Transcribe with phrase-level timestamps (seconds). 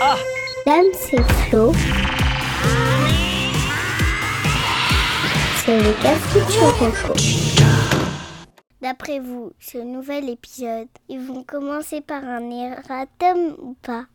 [0.00, 0.16] Ah
[0.66, 1.72] Dame, c'est Flo.
[5.64, 6.40] C'est le café
[8.82, 14.06] D'après vous, ce nouvel épisode, ils vont commencer par un erratum ou pas?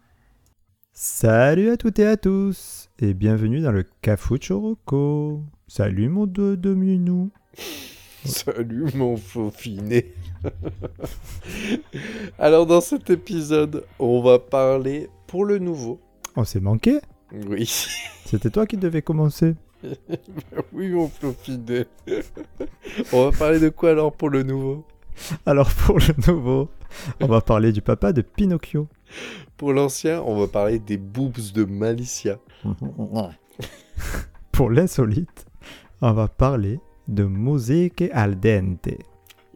[0.91, 5.41] Salut à toutes et à tous et bienvenue dans le Cafuchoroco.
[5.67, 7.31] Salut mon deux de minou.
[8.25, 10.13] Salut mon faufinet.
[12.39, 15.99] Alors dans cet épisode, on va parler pour le nouveau.
[16.35, 16.99] On s'est manqué
[17.31, 17.65] Oui.
[18.25, 19.55] C'était toi qui devais commencer.
[20.73, 21.85] oui mon faufinet.
[23.13, 24.85] on va parler de quoi alors pour le nouveau?
[25.45, 26.69] Alors pour le nouveau,
[27.21, 28.87] on va parler du papa de Pinocchio.
[29.57, 32.39] Pour l'ancien, on va parler des boobs de Malicia.
[34.51, 35.45] pour l'insolite,
[36.01, 38.89] on va parler de musique al dente.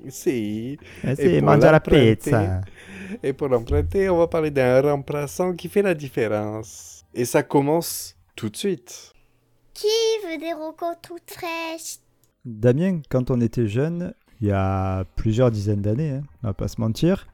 [0.09, 0.77] Si.
[1.03, 2.62] Eh si, mangia la pizza.
[3.21, 7.05] Et pour l'emprunter, on va parler d'un remplaçant qui fait la différence.
[7.13, 9.13] Et ça commence tout de suite.
[9.73, 9.87] Qui
[10.27, 11.98] veut des rocos toutes fraîches
[12.45, 16.67] Damien, quand on était jeune, il y a plusieurs dizaines d'années, hein, on va pas
[16.67, 17.27] se mentir,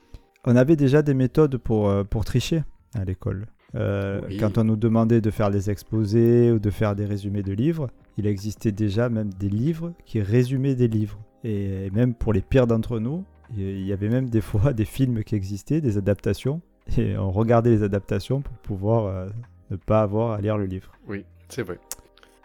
[0.45, 3.47] on avait déjà des méthodes pour, euh, pour tricher à l'école.
[3.75, 4.37] Euh, Oui.
[4.37, 7.89] Quand on nous demandait de faire des exposés ou de faire des résumés de livres,
[8.17, 11.19] il existait déjà même des livres qui résumaient des livres.
[11.43, 13.23] Et même pour les pires d'entre nous,
[13.57, 16.61] il y avait même des fois des films qui existaient, des adaptations,
[16.97, 19.29] et on regardait les adaptations pour pouvoir euh,
[19.71, 20.91] ne pas avoir à lire le livre.
[21.07, 21.79] Oui, c'est vrai.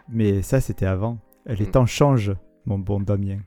[0.09, 1.17] Mais ça, c'était avant.
[1.47, 1.71] Les Mm.
[1.71, 2.33] temps changent,
[2.65, 3.39] mon bon Damien.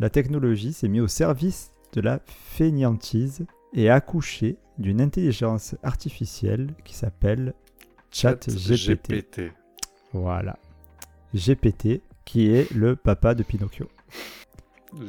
[0.00, 6.74] La technologie s'est mise au service de la fainéantise et a accouché d'une intelligence artificielle
[6.84, 7.54] qui s'appelle
[8.10, 9.10] ChatGPT.
[9.10, 9.52] GPT.
[10.12, 10.58] Voilà.
[11.34, 13.88] GPT, qui est le papa de Pinocchio.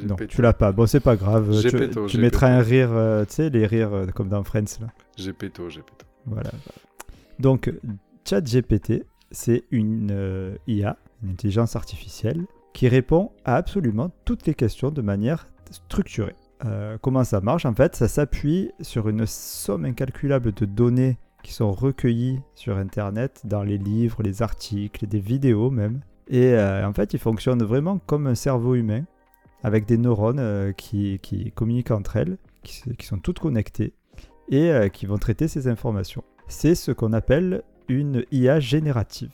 [0.08, 0.72] Non, tu l'as pas.
[0.72, 1.62] Bon, c'est pas grave.
[2.08, 4.80] Tu, mettras un rire, euh, tu sais, les rires euh, comme dans Friends.
[4.82, 4.88] Là.
[5.18, 6.06] GPT, GPT.
[6.26, 6.52] Voilà.
[7.40, 7.72] Donc,
[8.28, 14.92] ChatGPT, c'est une euh, IA, une intelligence artificielle, qui répond à absolument toutes les questions
[14.92, 16.36] de manière structurée.
[17.02, 17.66] Comment ça marche?
[17.66, 23.42] En fait, ça s'appuie sur une somme incalculable de données qui sont recueillies sur Internet,
[23.44, 26.02] dans les livres, les articles, des vidéos même.
[26.28, 29.04] Et euh, en fait, il fonctionne vraiment comme un cerveau humain,
[29.66, 33.94] avec des neurones euh, qui, qui communiquent entre elles, qui, sont toutes connectées,
[34.48, 36.24] et euh, qui vont traiter ces informations.
[36.48, 39.32] C'est ce qu'on appelle une IA générative.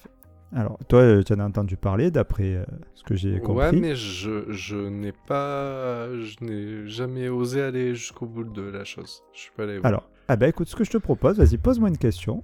[0.56, 3.58] Alors, toi, euh, tu en as entendu parler d'après euh, ce que j'ai compris.
[3.58, 6.08] Ouais, mais je, je n'ai pas.
[6.22, 9.24] Je n'ai jamais osé aller jusqu'au bout de la chose.
[9.34, 9.81] Je suis pas allé.
[9.84, 12.42] Alors, ah ben écoute, ce que je te propose, vas-y, pose-moi une question.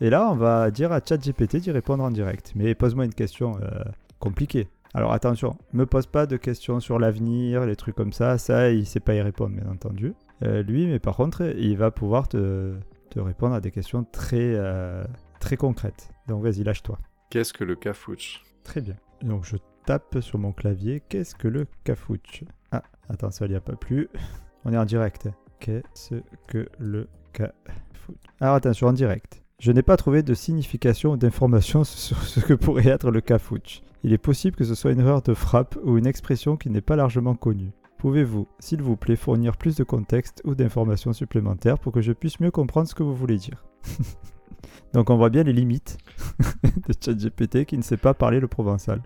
[0.00, 2.52] Et là, on va dire à ChatGPT d'y répondre en direct.
[2.54, 3.84] Mais pose-moi une question euh,
[4.18, 4.68] compliquée.
[4.94, 8.36] Alors attention, me pose pas de questions sur l'avenir, les trucs comme ça.
[8.36, 10.12] Ça, il sait pas y répondre, bien entendu.
[10.42, 12.74] Euh, lui, mais par contre, il va pouvoir te,
[13.08, 15.04] te répondre à des questions très, euh,
[15.40, 16.10] très concrètes.
[16.28, 16.98] Donc vas-y, lâche-toi.
[17.30, 18.42] Qu'est-ce que le cafouche?
[18.64, 18.96] Très bien.
[19.22, 21.02] Donc je tape sur mon clavier.
[21.08, 22.44] Qu'est-ce que le cafouche?
[22.70, 24.08] Ah, attends, ça n'y a pas plus.
[24.64, 25.28] On est en direct.
[25.58, 26.16] Qu'est-ce
[26.48, 27.52] que le cafouche?
[28.40, 29.42] Alors attention, en direct.
[29.58, 33.80] Je n'ai pas trouvé de signification ou d'information sur ce que pourrait être le cafouche.
[34.04, 36.80] Il est possible que ce soit une erreur de frappe ou une expression qui n'est
[36.80, 37.70] pas largement connue.
[37.98, 42.40] Pouvez-vous, s'il vous plaît, fournir plus de contexte ou d'informations supplémentaires pour que je puisse
[42.40, 43.64] mieux comprendre ce que vous voulez dire?
[44.92, 45.98] Donc on voit bien les limites
[46.88, 49.00] de ChatGPT qui ne sait pas parler le provençal.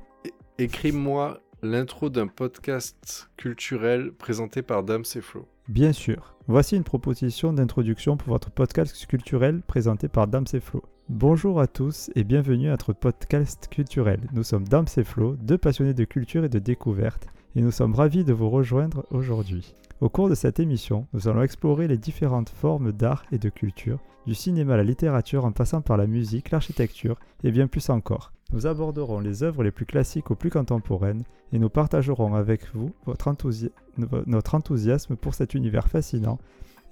[0.56, 5.46] Écris-moi l'intro d'un podcast culturel présenté par Dame Flo.
[5.68, 6.36] Bien sûr.
[6.48, 10.82] Voici une proposition d'introduction pour votre podcast culturel présenté par Dams et Flo.
[11.08, 14.18] Bonjour à tous et bienvenue à notre podcast culturel.
[14.32, 17.94] Nous sommes Dams et Flo, deux passionnés de culture et de découverte, et nous sommes
[17.94, 19.76] ravis de vous rejoindre aujourd'hui.
[20.00, 24.00] Au cours de cette émission, nous allons explorer les différentes formes d'art et de culture,
[24.26, 28.32] du cinéma à la littérature en passant par la musique, l'architecture et bien plus encore.
[28.52, 32.90] Nous aborderons les œuvres les plus classiques aux plus contemporaines et nous partagerons avec vous
[33.06, 36.40] notre enthousiasme pour cet univers fascinant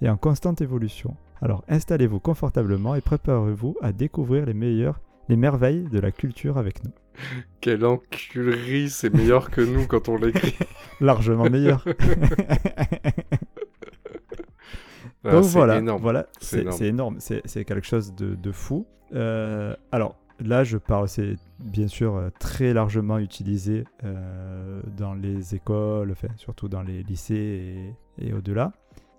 [0.05, 1.17] et en constante évolution.
[1.41, 6.83] Alors installez-vous confortablement et préparez-vous à découvrir les meilleurs, les merveilles de la culture avec
[6.83, 6.91] nous.
[7.59, 10.55] Quelle enculerie, c'est meilleur que nous quand on l'écrit.
[11.01, 11.83] Largement meilleur.
[15.27, 16.03] Ah, Donc voilà, énorme.
[16.03, 17.17] voilà, C'est énorme.
[17.19, 18.85] c'est quelque chose de, de fou.
[19.15, 25.55] Euh, alors là, je parle, c'est bien sûr euh, très largement utilisé euh, dans les
[25.55, 28.73] écoles, enfin, surtout dans les lycées et, et au-delà.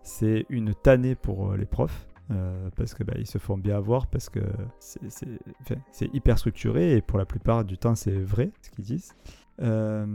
[0.09, 2.07] C'est une tannée pour euh, les profs.
[2.31, 4.41] euh, parce que bah, ils se font bien avoir parce que
[4.81, 9.15] c'est- hyper structuré et pour la plupart du temps c'est vrai ce qu'ils disent.
[9.63, 10.07] Euh,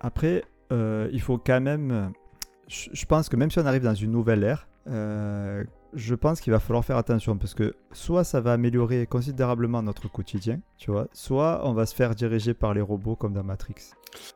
[0.00, 2.12] après, il faut quand même,
[2.68, 4.66] je pense que même si on arrive dans une nouvelle ère,
[5.94, 10.08] je pense qu'il va falloir faire attention parce que soit ça va améliorer considérablement notre
[10.10, 13.92] quotidien, tu vois, soit on va se faire diriger par les robots comme dans Matrix.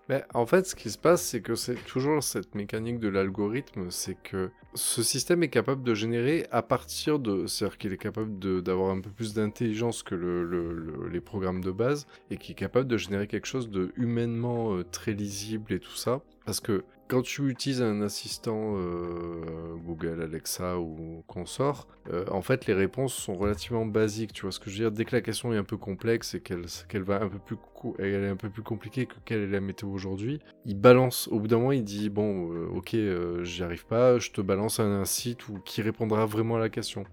[0.09, 3.91] Mais en fait, ce qui se passe, c'est que c'est toujours cette mécanique de l'algorithme,
[3.91, 7.47] c'est que ce système est capable de générer à partir de...
[7.47, 12.07] C'est-à-dire qu'il est capable d'avoir un peu plus d'intelligence que le, les programmes de base,
[12.31, 15.97] et qui est capable de générer quelque chose de humainement euh, très lisible et tout
[15.97, 16.21] ça.
[16.45, 22.67] Parce que quand tu utilises un assistant euh, Google, Alexa ou consort, euh, en fait
[22.67, 24.33] les réponses sont relativement basiques.
[24.33, 24.93] Tu vois ce que je veux dire?
[24.93, 27.57] Dès que la question est un peu complexe et qu'elle va un peu plus
[27.99, 31.29] elle est un peu plus compliquée que quelle est la météo aujourd'hui, il balance.
[31.29, 32.97] Au bout d'un moment, il dit bon, euh, ok,
[33.43, 36.69] j'y arrive pas, je te balance un, un site où qui répondra vraiment à la
[36.69, 37.05] question.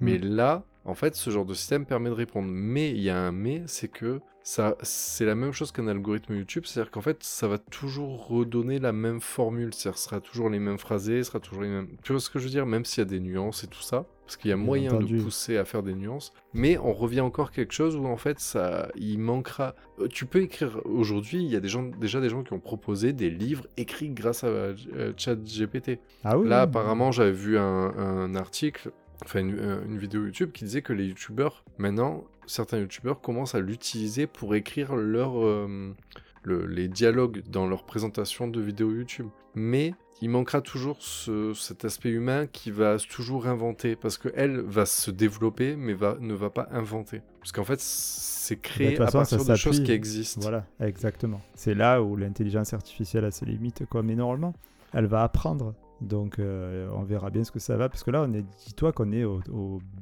[0.00, 0.24] Mais hmm.
[0.24, 2.48] là, en fait, ce genre de système permet de répondre.
[2.50, 6.36] Mais il y a un mais, c'est que ça, c'est la même chose qu'un algorithme
[6.36, 10.50] YouTube, c'est-à-dire qu'en fait, ça va toujours redonner la même formule, c'est-à-dire ce sera toujours
[10.50, 11.88] les mêmes phrasés, sera toujours les mêmes.
[12.02, 13.80] Tu vois ce que je veux dire Même s'il y a des nuances et tout
[13.80, 17.22] ça, parce qu'il y a moyen de pousser à faire des nuances, mais on revient
[17.22, 19.74] encore quelque chose où en fait, ça, il manquera.
[19.98, 22.60] Euh, tu peux écrire aujourd'hui, il y a des gens, déjà des gens qui ont
[22.60, 24.74] proposé des livres écrits grâce à euh,
[25.16, 26.00] ChatGPT.
[26.22, 26.46] Ah oui.
[26.50, 27.62] Là, apparemment, j'avais vu un,
[27.96, 28.92] un article
[29.24, 33.60] enfin euh, une, vidéo YouTube qui disait que les YouTubeurs, maintenant, certains YouTubeurs commencent à
[33.60, 35.94] l'utiliser pour écrire leur, euh,
[36.46, 39.28] les dialogues dans leur présentation de vidéos YouTube.
[39.54, 45.10] Mais il manquera toujours cet aspect humain qui va toujours inventer, parce qu'elle va se
[45.10, 47.20] développer, mais va, ne va pas inventer.
[47.40, 50.40] Parce qu'en fait, c'est créé à partir de choses qui existent.
[50.40, 51.40] Voilà, exactement.
[51.54, 54.02] C'est là où l'intelligence artificielle a ses limites, quoi.
[54.02, 54.54] Mais normalement,
[54.92, 55.74] elle va apprendre
[56.04, 58.92] donc euh, on verra bien ce que ça va, parce que là, on est, dis-toi
[58.92, 59.40] qu'on est au,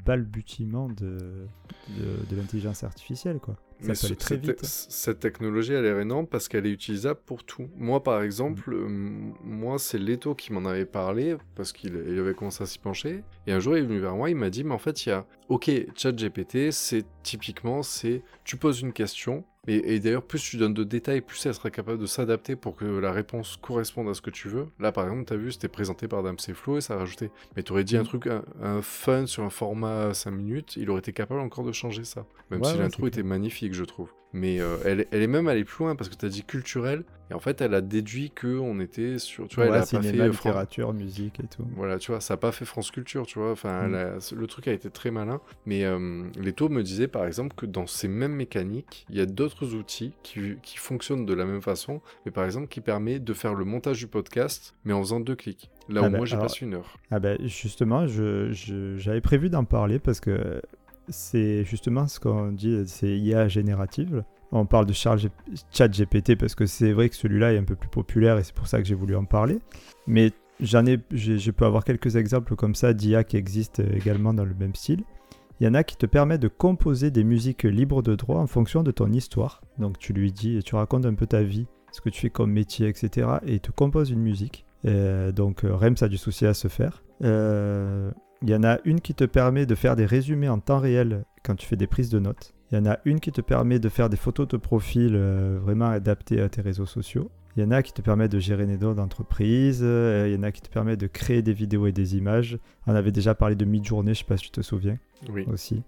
[0.05, 1.47] balbutiement de,
[1.89, 3.57] de, l'intelligence artificielle, quoi.
[3.81, 4.65] Mais très cette, vite.
[4.65, 7.69] cette technologie, elle est énorme parce qu'elle est utilisable pour tout.
[7.77, 8.75] Moi, par exemple, mm.
[8.75, 13.25] euh, moi, c'est Leto qui m'en avait parlé parce qu'il avait commencé à s'y pencher.
[13.47, 15.09] Et un jour, il est venu vers moi, il m'a dit, mais en fait, il
[15.09, 20.57] y a, ok, ChatGPT, c'est typiquement, c'est, tu poses une question, et, d'ailleurs, plus tu
[20.57, 24.15] donnes de détails, plus elle sera capable de s'adapter pour que la réponse corresponde à
[24.15, 24.67] ce que tu veux.
[24.81, 27.31] Là, par exemple, tu as vu, c'était présenté par Dame Flow et ça a rajouté.
[27.55, 28.07] Mais tu aurais dit un mm.
[28.07, 28.29] truc,
[28.61, 32.27] un, fun sur un format 5 minutes, il aurait été capable encore de changer ça.
[32.51, 34.13] Même si l'intro était magnifique, je trouve.
[34.33, 37.05] Mais euh, elle, elle, est même allée plus loin parce que tu as dit culturel.
[37.31, 39.87] Et en fait elle a déduit que on était sur tu vois elle a pas
[39.87, 41.67] fait littérature musique et tout.
[41.77, 43.53] Voilà tu vois ça a pas fait France Culture tu vois.
[43.53, 44.19] Enfin mm.
[44.37, 45.41] le truc a été très malin.
[45.65, 49.27] Mais euh, Leto me disait par exemple que dans ces mêmes mécaniques il y a
[49.27, 53.33] d'autres outils qui, qui, fonctionnent de la même façon mais par exemple qui permet de
[53.33, 55.71] faire le montage du podcast mais en faisant deux clics.
[55.89, 56.99] Là ah où ben, moi j'ai passé une heure.
[57.11, 60.61] ah ben justement j'avais je, prévu d'en parler parce que
[61.09, 64.25] c'est justement ce qu'on dit, c'est IA générative.
[64.53, 65.17] On parle de chat
[65.89, 68.67] GPT parce que c'est vrai que celui-là est un peu plus populaire et c'est pour
[68.67, 69.61] ça que j'ai voulu en parler.
[70.07, 74.45] Mais j'en ai, je peux avoir quelques exemples comme ça d'IA qui existent également dans
[74.45, 75.05] le même style.
[75.61, 78.47] Il y en a qui te permettent de composer des musiques libres de droit en
[78.47, 79.63] fonction de ton histoire.
[79.79, 82.51] Donc tu lui dis, tu racontes un peu ta vie, ce que tu fais comme
[82.51, 83.29] métier, etc.
[83.47, 84.67] Et il te compose une musique.
[84.87, 87.05] Euh, donc euh, REM, ça a du souci à se faire.
[87.23, 88.11] Euh,
[88.43, 91.25] il y en a une qui te permet de faire des résumés en temps réel
[91.45, 92.55] quand tu fais des prises de notes.
[92.71, 95.59] Il y en a une qui te permet de faire des photos de profil euh,
[95.63, 97.31] vraiment adaptées à tes réseaux sociaux.
[97.57, 99.81] Il y en a qui te permettent de gérer des notes d'entreprise.
[99.83, 102.59] Euh, il y en a qui te permettent de créer des vidéos et des images.
[102.87, 104.97] On avait déjà parlé de mid-journée, je ne sais pas si tu te souviens.
[105.29, 105.45] Oui.
[105.49, 105.83] Aussi.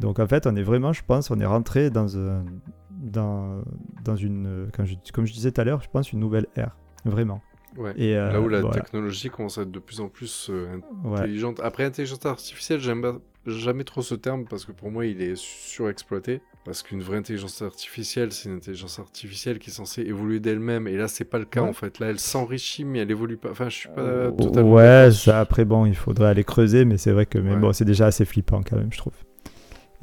[0.00, 2.44] Donc en fait, on est vraiment, je pense, on est rentré dans, un,
[2.90, 3.62] dans,
[4.02, 4.68] dans une,
[5.12, 6.76] comme je disais tout à l'heure, je pense, une nouvelle ère.
[7.04, 7.42] Vraiment.
[7.76, 7.92] Ouais.
[7.96, 11.60] Et Là où la technologie commence à être de plus en plus euh, intelligente.
[11.62, 16.42] Après, intelligence artificielle, j'aime jamais trop ce terme parce que pour moi, il est surexploité.
[16.64, 20.86] Parce qu'une vraie intelligence artificielle, c'est une intelligence artificielle qui est censée évoluer d'elle-même.
[20.86, 21.98] Et là, c'est pas le cas en fait.
[21.98, 23.50] Là, elle s'enrichit, mais elle évolue pas.
[23.50, 24.72] Enfin, je suis pas euh, totalement.
[24.74, 27.84] Ouais, ça, après, bon, il faudrait aller creuser, mais c'est vrai que mais bon, c'est
[27.84, 29.14] déjà assez flippant quand même, je trouve.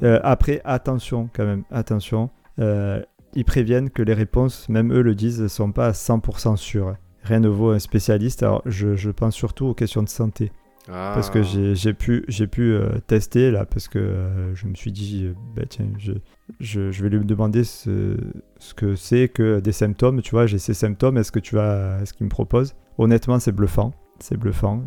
[0.02, 2.28] Euh, après, attention quand même, attention.
[2.58, 7.40] ils préviennent que les réponses, même eux le disent, sont pas à 100% sûres rien
[7.40, 8.42] ne vaut un spécialiste.
[8.42, 10.52] Alors, je, pense surtout aux questions de santé.
[10.86, 11.74] Parce que ah.
[11.74, 15.62] j'ai pu, pu euh, tester là, parce que euh, je me suis dit, euh, bah,
[15.68, 16.12] tiens, je,
[16.58, 18.16] je, je, vais lui demander ce,
[18.58, 20.20] ce que c'est que des symptômes.
[20.20, 22.74] Tu vois, j'ai ces symptômes, est-ce que tu vas, ce qu'il me propose?
[22.98, 23.92] Honnêtement, c'est bluffant.
[24.18, 24.82] C'est bluffant.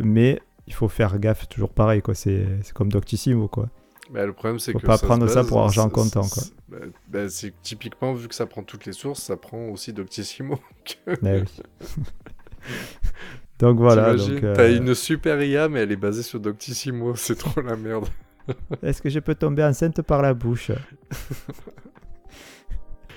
[0.00, 2.14] mais il faut faire gaffe, toujours pareil, quoi.
[2.14, 3.68] C'est comme Doctissimo, quoi.
[4.12, 4.86] Bah, le problème, c'est que.
[4.86, 6.42] Pas prendre ça pour argent comptant, quoi.
[6.68, 6.78] Bah,
[7.08, 10.58] bah, c'est typiquement, vu que ça prend toutes les sources, ça prend aussi Doctissimo.
[11.06, 11.44] oui.
[13.58, 14.10] donc voilà.
[14.10, 14.54] Euh...
[14.54, 17.14] T'as une super IA, mais elle est basée sur Doctissimo.
[17.16, 18.06] C'est trop la merde.
[18.82, 20.72] Est-ce que je peux tomber enceinte par la bouche?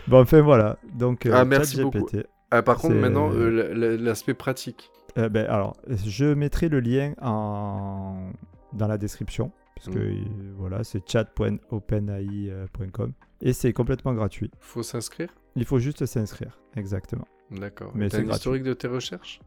[0.07, 0.77] Bon, enfin voilà.
[0.93, 2.07] Donc, euh, ah, merci beaucoup.
[2.51, 4.91] Ah, par contre, maintenant, euh, l'aspect pratique.
[5.17, 8.29] Euh, ben, alors, je mettrai le lien en
[8.73, 9.51] dans la description.
[9.75, 10.01] Parce que Mm.
[10.01, 13.13] euh, voilà, c'est chat.openai.com.
[13.41, 14.51] Et c'est complètement gratuit.
[14.59, 15.29] Faut s'inscrire?
[15.55, 17.25] Il faut juste s'inscrire, exactement.
[17.51, 17.91] D'accord.
[17.93, 19.39] Mais c'est historique de tes recherches?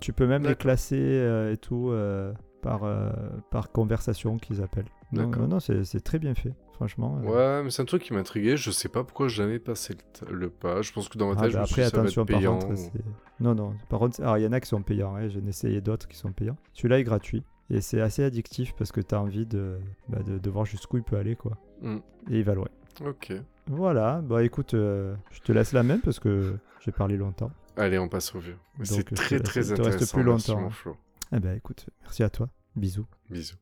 [0.00, 3.10] Tu peux même les classer euh, et tout euh, par, euh,
[3.50, 4.88] par conversation qu'ils appellent.
[5.12, 5.42] Non, D'accord.
[5.42, 7.20] non, non, c'est très bien fait, franchement.
[7.22, 7.26] euh.
[7.58, 8.56] Ouais, mais c'est un truc qui m'intriguait.
[8.56, 9.94] Je sais pas pourquoi j'ai jamais passé
[10.28, 10.82] le, le pas.
[10.82, 12.02] Je pense que dans ma Ah, tête, je bah me suis après, dit, ça va
[12.02, 12.58] attention, être par payant.
[12.58, 12.92] contre, c'est-
[13.40, 15.48] Non, non, par contre, alors il y en a qui sont payants, hein, j'en ai
[15.48, 16.56] essayé d'autres qui sont payants.
[16.74, 19.78] Celui-là est gratuit, et c'est assez addictif parce que tu as envie de,
[20.08, 21.56] bah, de, de voir jusqu'où il peut aller, quoi.
[21.82, 21.96] Mm.
[22.30, 22.68] Et il va loin.
[23.04, 23.32] Ok.
[23.66, 27.50] Voilà, bah écoute, euh, je te laisse la même parce que j'ai parlé longtemps.
[27.76, 28.58] Allez, on passe au vieux.
[28.82, 30.16] C'est je très très te reste intéressant.
[30.16, 30.70] plus Merci, longtemps, mon hein.
[30.70, 30.96] Flo.
[31.34, 33.06] Eh ben écoute, merci à toi, bisous.
[33.30, 33.56] Bisous.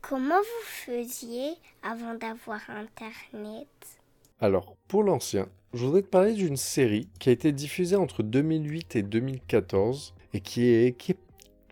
[0.00, 3.68] Comment vous faisiez avant d'avoir Internet?
[4.40, 8.96] Alors, pour l'ancien, je voudrais te parler d'une série qui a été diffusée entre 2008
[8.96, 11.18] et 2014 et qui est, qui est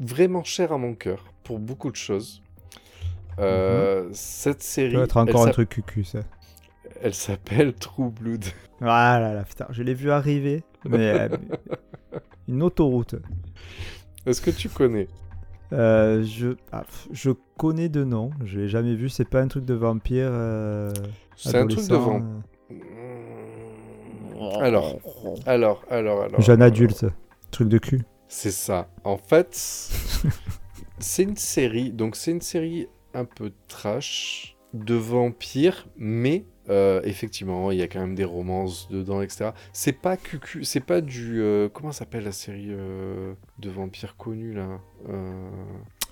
[0.00, 2.42] vraiment chère à mon cœur pour beaucoup de choses.
[3.38, 6.20] Euh, Cette Ça série, doit être encore un truc cucu, ça.
[7.00, 8.44] elle s'appelle True Blood.
[8.82, 11.28] Ah là là, putain, je l'ai vu arriver, mais euh,
[12.48, 13.14] une autoroute.
[14.24, 15.06] Est-ce que tu connais?
[15.74, 19.10] Euh, je, ah, je connais de nom, je l'ai jamais vu.
[19.10, 20.30] C'est pas un truc de vampire.
[21.36, 22.22] C'est un truc de vent.
[24.60, 24.98] Alors,
[25.44, 26.40] alors, alors, alors.
[26.40, 27.04] jeune adulte,
[27.50, 28.00] truc de cul.
[28.32, 28.88] C'est ça.
[29.02, 29.54] En fait,
[31.00, 31.90] c'est une série.
[31.90, 37.88] Donc, c'est une série un peu trash de vampires, mais euh, effectivement, il y a
[37.88, 39.50] quand même des romances dedans, etc.
[39.72, 41.42] C'est pas cucu, c'est pas du.
[41.42, 44.80] euh, comment s'appelle la série euh, de vampires connue là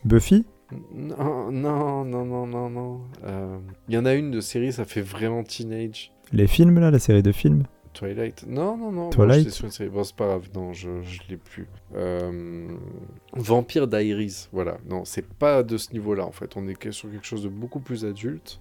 [0.05, 0.45] Buffy?
[0.93, 3.01] Non, non, non, non, non, non.
[3.89, 6.13] Il y en a une de série, ça fait vraiment teenage.
[6.33, 7.63] Les films là, la série de films?
[7.93, 9.11] Twilight Non, non, non.
[9.11, 9.91] Twilight moi, j'étais sur une série.
[9.91, 10.49] Bon, c'est pas grave.
[10.55, 11.67] Non, je, je l'ai plus.
[11.97, 12.69] Euh...
[13.35, 14.49] Vampire Diaries.
[14.53, 14.79] Voilà.
[14.89, 16.57] Non, c'est pas de ce niveau-là, en fait.
[16.57, 18.61] On est sur quelque chose de beaucoup plus adulte.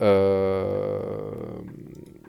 [0.00, 1.00] Euh...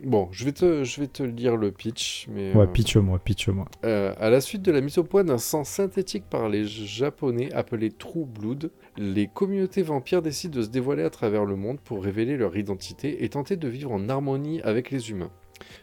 [0.04, 2.28] Bon, je vais, te, je vais te lire le pitch.
[2.30, 3.66] Mais, Ouais, euh, pitch-moi, pitch-moi.
[3.86, 7.52] euh, à la suite de la mise au point d'un sang synthétique par les Japonais
[7.54, 12.04] appelé True Blood, les communautés vampires décident de se dévoiler à travers le monde pour
[12.04, 15.32] révéler leur identité et tenter de vivre en harmonie avec les humains.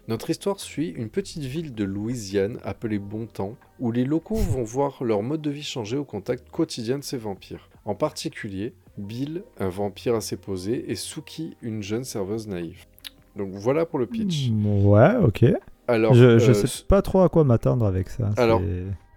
[0.09, 5.03] Notre histoire suit une petite ville de Louisiane appelée Bontemps, où les locaux vont voir
[5.05, 7.69] leur mode de vie changer au contact quotidien de ces vampires.
[7.85, 12.85] En particulier, Bill, un vampire assez posé, et Suki, une jeune serveuse naïve.
[13.37, 14.51] Donc voilà pour le pitch.
[14.51, 15.45] Mm, Ouais, ok.
[15.89, 18.31] Alors, je je euh, sais pas trop à quoi m'attendre avec ça.
[18.37, 18.63] Alors,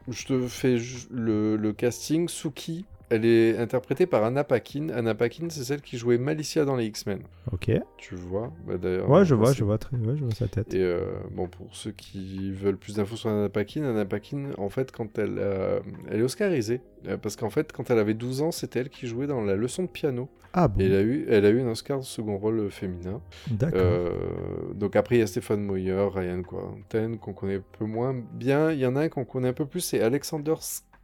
[0.08, 0.78] Je te fais
[1.12, 2.28] le, le casting.
[2.30, 4.90] Suki, elle est interprétée par Anna Paquin.
[4.90, 7.20] Anna Paquin, c'est celle qui jouait Malicia dans les X-Men.
[7.52, 7.72] Ok.
[7.98, 10.74] Tu vois bah, d'ailleurs, Ouais, je vois, je vois très, ouais, je vois sa tête.
[10.74, 14.70] Et euh, bon, pour ceux qui veulent plus d'infos sur Anna Paquin, Anna Paquin, en
[14.70, 18.42] fait, quand elle, euh, elle est oscarisée, Euh, parce qu'en fait, quand elle avait 12
[18.42, 20.28] ans, c'était elle qui jouait dans la leçon de piano.
[20.54, 23.22] Ah bon, Et elle a eu, elle a eu un Oscar de second rôle féminin.
[23.52, 23.82] d'accord.
[24.74, 28.72] Donc après, il y a Stéphane Moyer, Ryan Quaranten, qu'on connaît un peu moins bien.
[28.72, 30.56] Il y en a un qu'on connaît un peu plus, c'est Alexander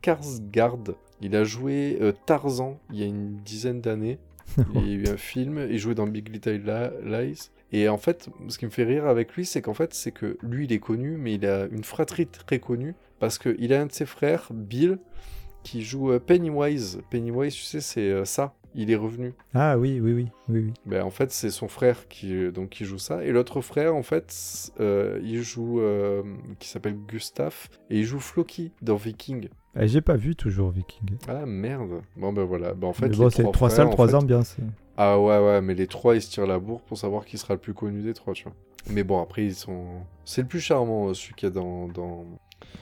[0.02, 0.96] Skarsgård.
[1.22, 4.20] Il a joué euh, Tarzan il y a une dizaine d'années.
[4.76, 7.52] Il y a eu un film, il jouait dans Big Little Li- Lies.
[7.72, 10.38] Et en fait, ce qui me fait rire avec lui, c'est qu'en fait, c'est que
[10.42, 13.86] lui, il est connu, mais il a une fratrie très connue, parce qu'il a un
[13.86, 14.98] de ses frères, Bill,
[15.64, 17.00] qui joue euh, Pennywise.
[17.10, 18.54] Pennywise, tu sais, c'est euh, ça.
[18.74, 19.34] Il est revenu.
[19.54, 20.74] Ah oui, oui, oui, oui, oui.
[20.86, 23.24] Ben, en fait, c'est son frère qui, euh, donc, qui joue ça.
[23.26, 25.82] Et l'autre frère, en fait, euh, il joue.
[25.82, 26.24] euh,
[26.60, 27.68] qui s'appelle Gustave.
[27.90, 29.50] Et il joue Floki dans Viking.
[29.80, 31.18] Eh, J'ai pas vu toujours Viking.
[31.28, 32.02] Ah merde.
[32.16, 32.74] Bon, ben voilà.
[32.74, 34.56] Ben, en fait, bon, c'est trois salles, trois ambiances.
[34.98, 37.54] Ah ouais, ouais, mais les trois, ils se tirent la bourre pour savoir qui sera
[37.56, 38.54] le plus connu des trois, tu vois.
[38.90, 39.86] Mais bon, après, ils sont.
[40.26, 42.26] C'est le plus charmant, celui qu'il y a dans, dans,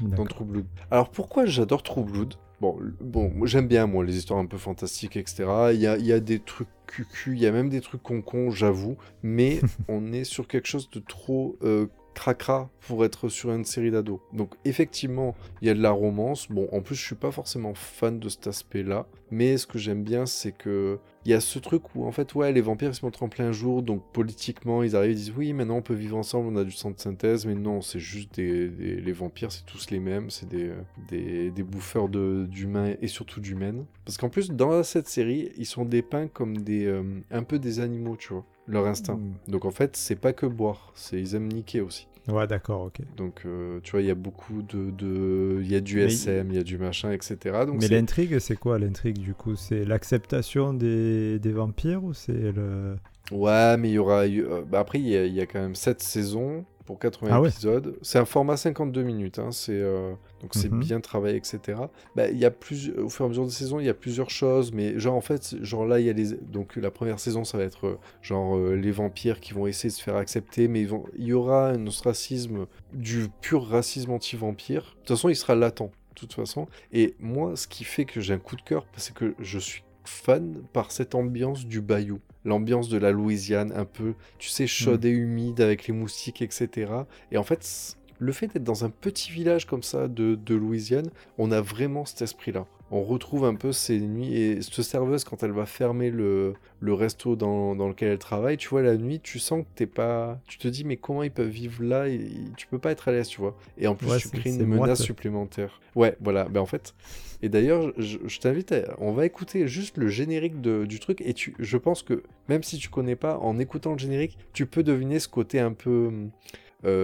[0.01, 0.25] dans.
[0.25, 0.65] True Blood.
[0.91, 5.15] Alors pourquoi j'adore True Blood Bon, bon, j'aime bien moi les histoires un peu fantastiques,
[5.15, 5.45] etc.
[5.73, 8.51] Il y a, y a des trucs cucu, il y a même des trucs con
[8.51, 13.63] j'avoue, mais on est sur quelque chose de trop euh, cracra pour être sur une
[13.63, 14.19] série d'ados.
[14.33, 16.49] Donc effectivement, il y a de la romance.
[16.49, 20.03] Bon, en plus, je suis pas forcément fan de cet aspect-là, mais ce que j'aime
[20.03, 22.95] bien, c'est que il y a ce truc où en fait, ouais, les vampires ils
[22.95, 25.93] se montrent en plein jour, donc politiquement, ils arrivent, ils disent oui, maintenant on peut
[25.93, 29.11] vivre ensemble, on a du sang de synthèse, mais non, c'est juste des, des- les
[29.11, 30.71] vampires, c'est tous les mêmes, c'est des,
[31.09, 33.85] des, des bouffeurs de- d'humains et surtout d'humaines.
[34.05, 37.79] Parce qu'en plus, dans cette série, ils sont dépeints comme des euh, un peu des
[37.79, 39.15] animaux, tu vois, leur instinct.
[39.17, 39.51] Mm.
[39.51, 42.07] Donc en fait, c'est pas que boire, c'est ils aiment niquer aussi.
[42.29, 43.01] Ouais, d'accord, ok.
[43.17, 44.91] Donc, euh, tu vois, il y a beaucoup de...
[44.91, 47.65] de- Il y a du SM, il y a du machin, etc.
[47.65, 49.55] Donc, Mais l'intrigue, c'est quoi l'intrigue du coup?
[49.55, 52.95] C'est l'acceptation des, des vampires ou c'est le.
[53.31, 54.21] Ouais, mais il y aura...
[54.25, 56.65] euh, bah, après, il y, a, il y a quand même 7 saisons.
[56.85, 57.49] pour 80 Ah ouais.
[57.49, 57.97] épisodes.
[58.01, 60.79] C'est un format 52 minutes, hein, c'est euh, donc c'est Mhm.
[60.79, 61.79] bien travaillé, etc.
[62.15, 63.93] Bah, il y a plus, au fur et à mesure des saisons, il y a
[63.93, 67.19] plusieurs choses, mais genre en fait, genre là, il y a les, donc la première
[67.19, 70.15] saison, ça va être euh, genre euh, les vampires qui vont essayer de se faire
[70.15, 74.81] accepter, mais ils vont, il y aura un ostracisme, du pur racisme anti-vampire.
[74.81, 76.67] De toute façon, il sera latent, de toute façon.
[76.91, 79.83] Et moi, ce qui fait que j'ai un coup de cœur, c'est que je suis
[80.05, 82.19] fan par cette ambiance du bayou.
[82.45, 86.91] L'ambiance de la Louisiane, un peu, tu sais, chaude et humide avec les moustiques, etc.
[87.31, 91.09] Et en fait, le fait d'être dans un petit village comme ça de, de Louisiane,
[91.37, 92.65] on a vraiment cet esprit-là.
[92.91, 96.93] On retrouve un peu ces nuits et cette serveuse quand elle va fermer le, le
[96.93, 100.39] resto dans, dans lequel elle travaille, tu vois la nuit, tu sens que t'es pas,
[100.47, 102.19] tu te dis mais comment ils peuvent vivre là et
[102.57, 103.55] tu peux pas être à l'aise, tu vois.
[103.77, 104.97] Et en plus Ouais, tu crées une menace moite.
[104.97, 105.79] supplémentaire.
[105.95, 106.45] Ouais, voilà.
[106.45, 106.95] Ben en fait,
[107.43, 111.21] et d'ailleurs, je, je t'invite, à- on va écouter juste le générique de- du truc
[111.21, 114.65] et tu, je pense que même si tu connais pas, en écoutant le générique, tu
[114.65, 116.11] peux deviner ce côté un peu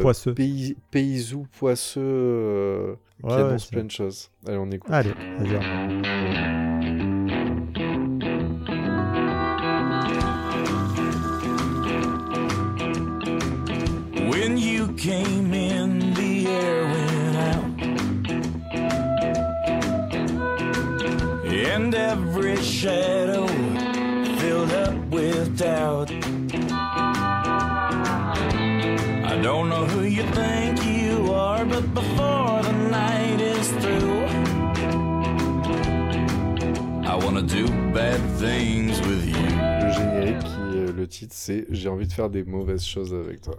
[0.02, 0.34] Poisseux.
[0.34, 4.30] pays, paysou, poisseux, euh, qui Ouais, annonce plein de choses.
[4.48, 4.92] Allez, on écoute.
[4.92, 6.66] Allez, vas-y.
[14.30, 17.66] When you came in, the air went out.
[21.48, 23.48] And every shadow
[24.40, 26.05] filled up with doubt.
[29.46, 34.26] Don't know who you think you are, but before the night is through,
[37.06, 39.36] I wanna do bad things with you.
[39.36, 43.42] Le générique, qui, euh, le titre, c'est J'ai envie de faire des mauvaises choses avec
[43.42, 43.56] toi.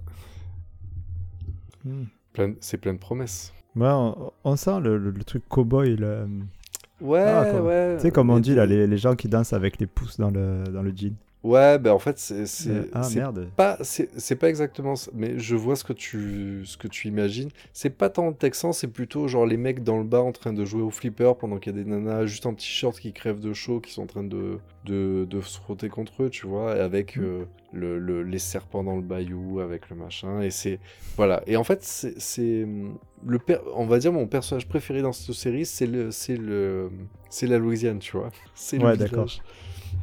[1.85, 2.05] Hmm.
[2.33, 3.53] Plein de- C'est plein de promesses.
[3.77, 5.95] Ouais, on, on sent le, le- le truc cowboy.
[5.97, 6.27] le-
[7.01, 7.97] Ouais, Ah, ouais.
[7.97, 10.31] Tu sais, comme on dit, là, les, les gens qui dansent avec les pouces dans
[10.31, 11.15] le, dans le jean.
[11.47, 12.47] Ouais, ben en fait, c'est.
[12.47, 13.03] c'est- Euh, ah
[13.57, 17.51] pas c'est pas exactement ça, mais je vois ce que tu ce que tu imagines
[17.73, 20.65] c'est pas tant texan c'est plutôt genre les mecs dans le bar en train de
[20.65, 23.53] jouer au flipper pendant qu'il y a des nanas juste en t-shirt qui crèvent de
[23.53, 27.17] chaud qui sont en train de de, de se frotter contre eux tu vois avec
[27.17, 27.23] Mm.
[27.25, 30.79] euh, le, le- les serpents dans le bayou avec le machin et c'est
[31.17, 35.13] voilà et en fait c'est hum, le per- on va dire mon personnage préféré dans
[35.13, 36.91] cette série c'est le c'est le
[37.31, 39.27] c'est la Louisiane tu vois c'est le Ouais, d'accord.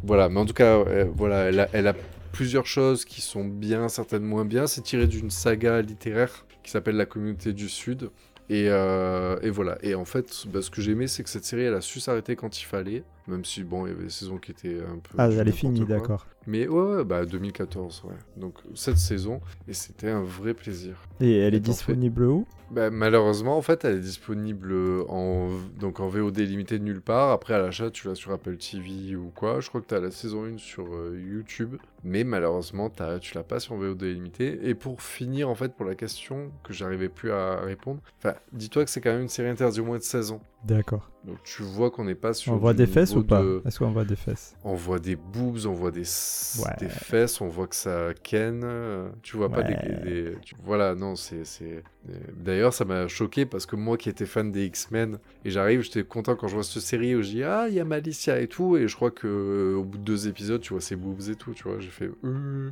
[0.04, 1.96] Voilà, mais en tout cas, euh, voilà, elle a,
[2.34, 4.66] plusieurs choses qui sont bien, certaines moins bien.
[4.66, 8.10] C'est tiré d'une saga littéraire qui s'appelle La Communauté du Sud.
[8.50, 9.78] Et, euh, voilà.
[9.84, 12.36] Et en fait, bah, ce que j'aimais, c'est que cette série, elle a su s'arrêter
[12.36, 13.04] quand il fallait.
[13.28, 15.16] Même si, bon, il y avait des saisons qui étaient un peu.
[15.18, 16.28] Ah, elle est finie, d'accord.
[16.46, 18.16] Mais ouais, ouais, bah 2014, ouais.
[18.36, 20.98] Donc cette saison, et c'était un vrai plaisir.
[21.22, 22.46] Et elle est Et disponible où?
[22.70, 24.74] Bah, malheureusement, en fait, elle est disponible
[25.08, 27.30] en, donc en VOD limité de nulle part.
[27.32, 29.60] Après, à l'achat, tu l'as sur Apple TV ou quoi.
[29.62, 31.76] Je crois que tu as la saison 1 sur euh, YouTube.
[32.04, 34.60] Mais malheureusement, t'as- tu l'as pas sur VOD limité.
[34.68, 38.02] Et pour finir, en fait, pour la question que j'arrivais plus à répondre,
[38.52, 40.42] dis-toi que c'est quand même une série interdite au moins de 16 ans.
[40.64, 41.10] D'accord.
[41.26, 42.54] Donc tu vois qu'on n'est pas sur.
[42.54, 45.16] On voit des fesses ou pas de- Est-ce qu'on voit des fesses On voit des
[45.16, 46.76] boobs, on voit des, Ouais.
[46.80, 48.62] des fesses, on voit que ça ken.
[48.64, 49.76] euh, Tu vois pas des.
[50.04, 51.44] Des- Voilà, non, c'est.
[52.36, 56.04] D'ailleurs, ça m'a choqué parce que moi qui étais fan des X-Men, et j'arrive, j'étais
[56.04, 58.48] content quand je vois cette série où je dis Ah, il y a Malicia et
[58.48, 61.30] tout, et je crois que euh, au bout de deux épisodes, tu vois ses boobs
[61.30, 62.10] et tout, tu vois, j'ai fait.
[62.26, 62.72] Euh,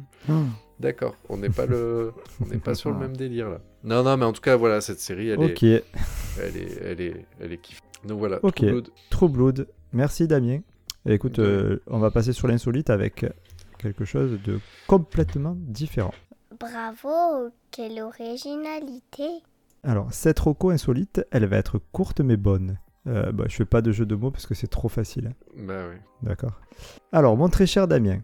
[0.79, 2.11] D'accord, on n'est pas le,
[2.43, 3.61] on n'est pas sur le même délire là.
[3.83, 7.25] Non, non, mais en tout cas, voilà, cette série, elle est, elle est, elle est,
[7.39, 7.79] elle est kiff.
[8.05, 8.39] Donc voilà.
[8.43, 8.55] Ok.
[8.55, 8.89] True Blood.
[9.09, 9.67] True Blood.
[9.93, 10.59] Merci Damien.
[11.05, 13.25] Et écoute, euh, on va passer sur l'insolite avec
[13.77, 16.13] quelque chose de complètement différent.
[16.61, 19.23] Bravo, quelle originalité.
[19.83, 22.77] Alors, cette roco insolite, elle va être courte mais bonne.
[23.07, 25.31] Euh, bah, je fais pas de jeu de mots parce que c'est trop facile.
[25.57, 25.95] Bah oui.
[26.21, 26.61] D'accord.
[27.11, 28.19] Alors, mon très cher Damien,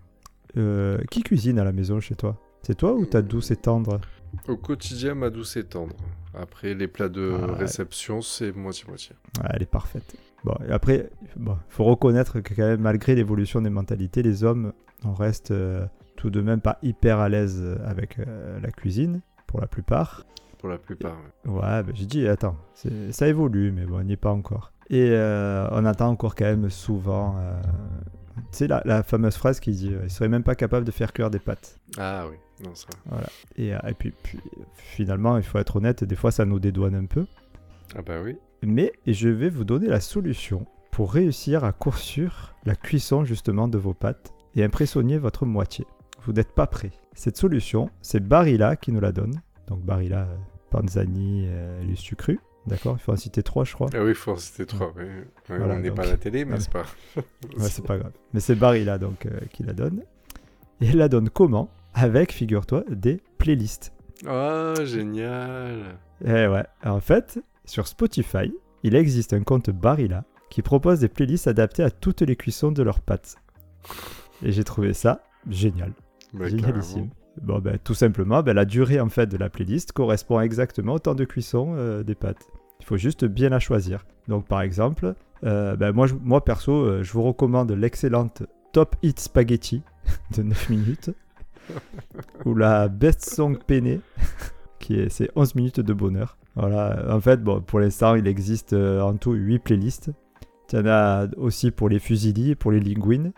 [0.56, 2.40] euh, qui cuisine à la maison chez toi?
[2.62, 4.00] C'est toi ou ta douce et tendre?
[4.48, 5.96] Au quotidien, ma douce et tendre.
[6.36, 9.16] Après, les plats de Ah, réception, c'est moitié-moitié.
[9.42, 10.16] Ouais, Elle est parfaite.
[10.44, 14.74] Bon, et après, bon, faut reconnaître que quand même, malgré l'évolution des mentalités, les hommes,
[15.04, 15.86] on reste euh,
[16.18, 20.26] tout de même pas hyper à l'aise avec euh, la cuisine, pour la plupart.
[20.58, 21.16] Pour la plupart.
[21.46, 21.52] ouais.
[21.54, 22.58] Ouais, bah, j'ai dit, attends,
[23.12, 24.74] ça évolue, mais bon, on n'y est pas encore.
[24.90, 27.54] Et euh, on attend encore quand même souvent, euh,
[28.36, 30.92] tu sais, la, la fameuse phrase qui dit, euh, il serait même pas capable de
[30.92, 31.80] faire cuire des pâtes.
[31.98, 32.88] Ah oui, non, ça.
[33.56, 34.40] Et, euh, et puis, puis,
[34.76, 37.26] finalement, il faut être honnête, des fois ça nous dédouane un peu.
[37.96, 38.38] Ah bah oui.
[38.64, 43.78] Mais je vais vous donner la solution pour réussir à coursure la cuisson justement de
[43.78, 45.86] vos pâtes et impressionner votre moitié.
[46.28, 46.92] Vous n'êtes pas prêt.
[47.14, 49.42] Cette solution, c'est Barilla qui nous la donne.
[49.68, 50.36] Donc Barilla, euh,
[50.72, 52.38] Panzani, euh, les sucrus.
[52.66, 53.88] D'accord Il faut en citer trois, je crois.
[53.94, 54.92] Ah oui, faut c'était trois.
[54.98, 55.06] ouais.
[55.06, 56.60] Ouais, Voilà, on n'est donc- pas à la télé, mais Ouais.
[56.60, 56.84] c'est pas.
[57.16, 58.12] Ouais, c'est pas grave.
[58.34, 60.04] Mais c'est Barilla donc euh, qui la donne.
[60.82, 61.70] Et elle la donne comment?
[61.94, 63.94] Avec, figure-toi, des playlists.
[64.28, 65.98] Ah, génial.
[66.26, 66.66] Eh ouais.
[66.84, 71.90] En fait, sur Spotify, il existe un compte Barilla qui propose des playlists adaptées à
[71.90, 73.38] toutes les cuissons de leurs pâtes.
[74.44, 75.94] Et j'ai trouvé ça génial.
[76.34, 77.10] Bah, Génialissime.
[77.42, 81.00] Bon, ben, tout simplement, ben, la durée en fait de la playlist correspond exactement au
[81.00, 82.48] temps de cuisson euh, des pâtes.
[82.80, 84.06] Il faut juste bien la choisir.
[84.28, 85.14] Donc, par exemple,
[85.44, 89.82] euh, ben, moi, je- moi perso, euh, je vous recommande l'excellente Top Hit Spaghetti
[90.36, 91.12] de 9 minutes
[92.46, 94.00] ou la Best Song Penne
[94.80, 96.38] qui est c'est 11 minutes de bonheur.
[96.56, 100.12] Voilà, en fait, bon, pour l'instant, il existe en tout 8 playlists.
[100.74, 103.32] Il y en a aussi pour les fusilis, pour les linguines.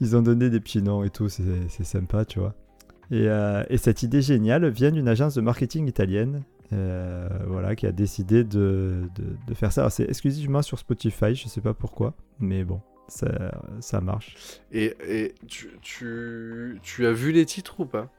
[0.00, 2.54] Ils ont donné des petits noms et tout, c'est sympa, tu vois.
[3.10, 7.86] Et, euh, et cette idée géniale vient d'une agence de marketing italienne euh, voilà, qui
[7.86, 9.88] a décidé de, de- de faire ça.
[9.90, 13.28] C'est exclusivement sur Spotify, je sais pas pourquoi, mais bon, ça,
[13.80, 14.36] ça marche.
[14.72, 18.10] Et, et tu, tu, tu as vu les titres ou pas?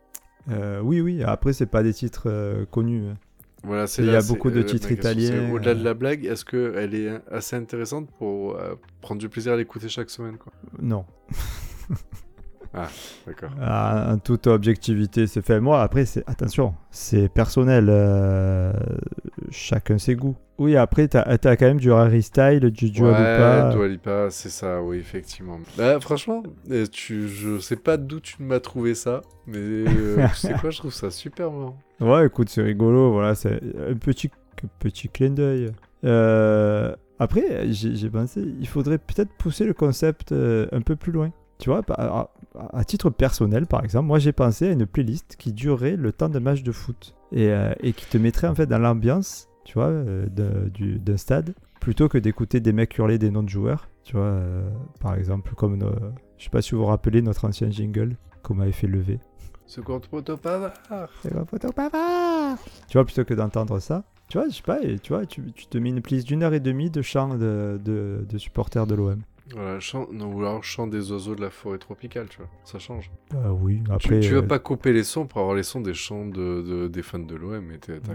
[0.52, 3.10] Euh, oui, oui, après, c'est pas des titres connus.
[3.10, 3.18] hein.
[3.66, 5.84] Voilà, c'est Il y a beaucoup de euh, titres italiens, Au-delà de euh.
[5.84, 10.10] la blague, est-ce qu'elle est assez intéressante pour euh, prendre du plaisir à l'écouter chaque
[10.10, 10.54] semaine quoi?
[10.80, 11.06] Non.
[13.26, 13.50] D'accord.
[13.62, 15.60] Ah, en toute objectivité, c'est fait.
[15.60, 17.88] Moi, après, c'est attention, c'est personnel.
[17.90, 18.74] euh,
[19.52, 20.36] chacun ses goûts.
[20.58, 23.88] Oui, après, t'as as quand même du Harry Style, du Dua ouais, Lipa.
[23.88, 25.60] Lipa, c'est ça, oui, effectivement.
[25.78, 26.44] Bah, franchement,
[26.92, 30.78] tu, je sais pas d'où tu m'as trouvé ça, mais euh, tu sais quoi, je
[30.78, 31.78] trouve ça super marrant.
[32.00, 33.12] Ouais, écoute, c'est rigolo.
[33.12, 34.30] Voilà, c'est un petit,
[34.64, 35.72] un petit clin d'œil.
[36.06, 41.32] Euh, après, j'ai pensé, il faudrait peut-être pousser le concept euh, un peu plus loin.
[41.58, 41.82] Tu vois,
[42.74, 46.30] à, titre personnel, par exemple, moi j'ai pensé à une playlist qui durerait le temps
[46.30, 49.74] d'un match de foot et, euh, et qui te mettrait en fait dans l'ambiance, tu
[49.76, 53.90] vois, euh, d'un stade, plutôt que d'écouter des mecs hurler des noms de joueurs.
[54.04, 55.92] Tu vois, euh, par exemple, comme nos-
[56.38, 59.20] je sais pas si vous vous rappelez notre ancien jingle qu'on m'avait fait lever.
[59.66, 60.74] Ce contre Poto Pavard.
[60.92, 62.58] La photo pavard.
[62.88, 65.42] Tu vois, plutôt que d'entendre ça, tu vois, je sais pas, et tu vois, tu,
[65.54, 68.86] tu te mets une playlist d'une heure et demie de chants de, de, de supporters
[68.86, 69.22] de l'OM.
[69.54, 72.80] Voilà, chant, non, ou alors chant des oiseaux de la forêt tropicale, tu vois, ça
[72.80, 73.12] change.
[73.32, 74.20] Ah oui, Tu, après.
[74.20, 76.88] tu vas euh, pas couper les sons pour avoir les sons des chants de, de-
[76.88, 77.64] des fans de l'OM,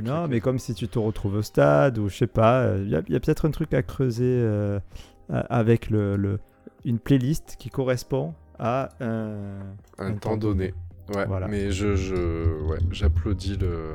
[0.02, 2.96] Non, mais comme si tu te retrouves au stade, ou je sais pas, il y
[2.96, 4.80] a, y a peut-être un truc à creuser euh,
[5.28, 6.40] avec le, le-
[6.84, 9.60] une playlist qui correspond à un.
[9.98, 10.74] un un temps temps donné.
[11.14, 11.46] Ouais, Voilà.
[11.46, 13.94] mais je, je, ouais, j'applaudis le,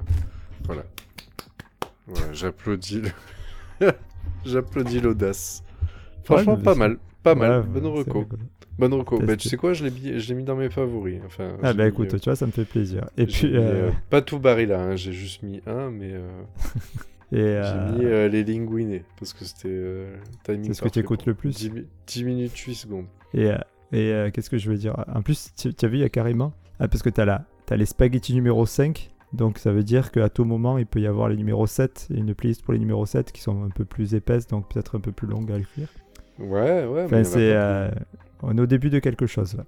[0.65, 0.83] voilà,
[2.07, 3.01] ouais, j'applaudis
[3.79, 3.91] le,
[4.45, 5.63] j'applaudis l'audace.
[6.23, 7.61] Franchement, pas mal, pas mal.
[7.61, 8.25] Ouais, Bonne c'est reco,
[8.79, 9.19] bonne reco.
[9.19, 11.19] Bah, tu sais quoi, je l'ai mis, dans mes favoris.
[11.25, 11.57] Enfin.
[11.63, 13.05] Ah bah écoute, euh, tu vois, ça me fait plaisir.
[13.17, 13.57] Et j'ai puis.
[13.57, 16.29] mis, euh, euh, pas tout barré là, hein, j'ai juste mis un, mais euh,
[17.31, 21.19] j'ai euh, mis euh, les linguinés parce que c'était euh, timing C'est ce que t'écoutes
[21.21, 21.55] pour- le plus.
[21.55, 23.05] 10, mi- 10 minutes 8 secondes.
[23.33, 23.57] Et, euh,
[23.91, 24.95] et euh, qu'est-ce que je veux dire?
[25.13, 26.53] En plus, tu tu as vu, il y a carrément.
[26.79, 29.09] Ah, parce que tu as, as les spaghettis numéro 5.
[29.33, 32.17] Donc ça veut dire qu'à tout moment, il peut y avoir les numéros 7 et
[32.19, 35.01] une playlist pour les numéros 7 qui sont un peu plus épaisses, donc peut-être un
[35.01, 35.89] peu plus longues à écrire.
[36.39, 37.03] Ouais, ouais.
[37.05, 37.53] Enfin, c'est.
[37.53, 37.89] euh,
[38.41, 39.63] on est au début de quelque chose là.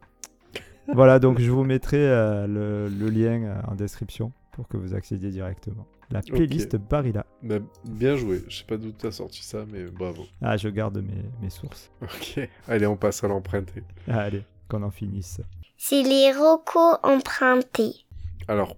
[0.94, 4.94] voilà, donc je vous mettrai euh, le, le lien euh, en description pour que vous
[4.96, 5.86] accédiez directement.
[6.10, 7.26] La playlist Barilla.
[7.44, 8.42] Bah, bien joué.
[8.48, 10.24] Je sais pas d'où t'as sorti ça, mais bravo.
[10.42, 11.92] Ah, je garde mes, mes sources.
[12.02, 12.40] Ok.
[12.70, 13.84] Allez, on passe à l'emprunté.
[14.08, 15.42] Allez, qu'on en finisse.
[15.78, 17.94] C'est les rocos empruntés.
[18.48, 18.78] Alors,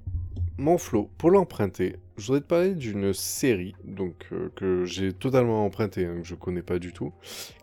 [0.59, 5.65] mon flow, pour l'emprunter, je voudrais te parler d'une série donc euh, que j'ai totalement
[5.65, 7.13] emprunté, hein, que je connais pas du tout,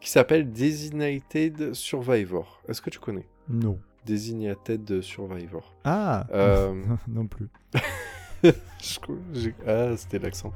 [0.00, 2.62] qui s'appelle Designated Survivor.
[2.68, 3.26] Est-ce que tu connais?
[3.48, 3.78] Non.
[4.06, 5.74] Designated Survivor.
[5.85, 6.74] Ah Euh,
[7.09, 7.48] Non plus.
[9.66, 10.53] Ah, c'était l'accent.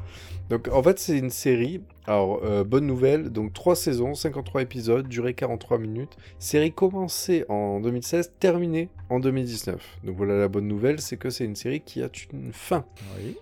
[0.51, 1.81] Donc, en fait, c'est une série.
[2.07, 3.31] Alors, euh, bonne nouvelle.
[3.31, 6.17] Donc, 3 saisons, 53 épisodes, durée 43 minutes.
[6.39, 9.99] Série commencée en 2016, terminée en 2019.
[10.05, 12.85] Donc, voilà la bonne nouvelle c'est que c'est une série qui a une fin.
[13.19, 13.37] Oui.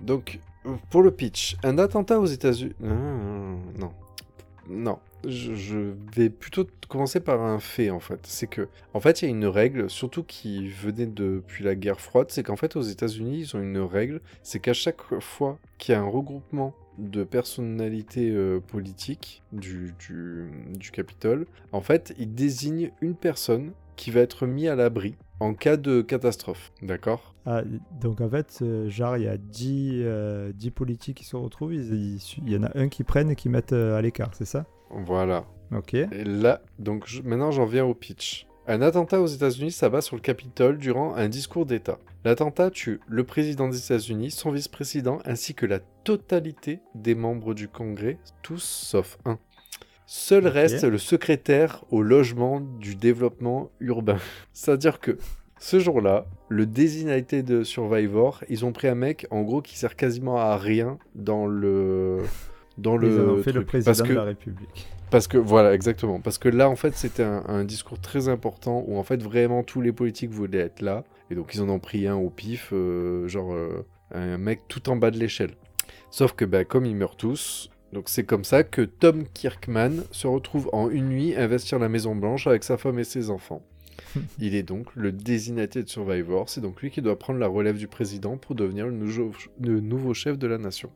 [0.00, 0.40] Donc,
[0.90, 2.74] pour le pitch, un attentat aux États-Unis.
[2.82, 2.86] Ah,
[3.78, 3.92] non.
[4.68, 4.98] Non.
[5.26, 8.20] Je, vais plutôt commencer par un fait, en fait.
[8.24, 12.00] C'est que, en fait, il y a une règle, surtout qui venait depuis la guerre
[12.00, 15.94] froide, c'est qu'en fait, aux États-Unis, ils ont une règle, c'est qu'à chaque fois qu'il
[15.94, 22.32] y a un regroupement de personnalités euh, politiques du, du, du Capitole, en fait, ils
[22.32, 26.72] désignent une personne qui va être mise à l'abri en cas de catastrophe.
[26.82, 27.34] D'accord?
[27.46, 27.62] Ah,
[28.00, 31.74] donc en fait, euh, genre, il y a 10, euh, 10 politiques qui se retrouvent,
[31.74, 34.64] il y en a un qui prennent et qui mettent euh, à l'écart, c'est ça?
[34.90, 35.44] Voilà.
[35.74, 35.94] Ok.
[35.94, 38.46] Et là, donc je- maintenant j'en viens au pitch.
[38.66, 41.98] Un attentat aux États-Unis s'abat sur le Capitole durant un discours d'État.
[42.24, 47.68] L'attentat tue le président des États-Unis, son vice-président, ainsi que la totalité des membres du
[47.68, 49.38] Congrès, tous sauf un.
[50.06, 54.18] Seul reste le secrétaire au logement du développement urbain.
[54.52, 55.18] C'est-à-dire que
[55.58, 60.36] Ce jour-là, le Designated Survivor, ils ont pris un mec, en gros, qui sert quasiment
[60.36, 62.18] à rien dans le.
[62.76, 64.88] Dans Ils en ont fait le président Parce que de la République.
[65.10, 66.20] Parce que voilà, exactement.
[66.20, 69.62] Parce que là, en fait, c'était un, un discours très important où en fait vraiment
[69.62, 71.04] tous les politiques voulaient être là.
[71.30, 74.88] Et donc ils en ont pris un au pif, euh, genre euh, un mec tout
[74.90, 75.52] en bas de l'échelle.
[76.10, 80.26] Sauf que bah, comme ils meurent tous, donc c'est comme ça que Tom Kirkman se
[80.26, 83.62] retrouve en une nuit à investir la Maison Blanche avec sa femme et ses enfants.
[84.40, 86.48] Il est donc le Designated Survivor.
[86.48, 89.80] C'est donc lui qui doit prendre la relève du président pour devenir le nouveau, le
[89.80, 90.90] nouveau chef de la nation.